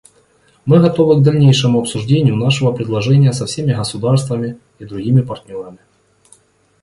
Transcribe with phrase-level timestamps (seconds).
[0.65, 5.77] Мы готовы к дальнейшему обсуждению нашего предложения со всеми государствами и другими партнерами.